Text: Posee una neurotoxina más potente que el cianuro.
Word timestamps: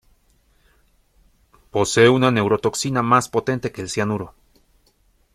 Posee 1.69 2.09
una 2.09 2.31
neurotoxina 2.31 3.03
más 3.03 3.29
potente 3.29 3.71
que 3.71 3.81
el 3.83 3.89
cianuro. 3.91 4.33